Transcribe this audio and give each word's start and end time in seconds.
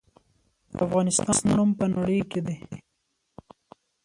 د 0.75 0.77
افغانستان 0.87 1.37
نوم 1.55 1.69
په 1.79 1.85
نړۍ 1.95 2.19
کې 2.31 2.39
دی 2.45 2.57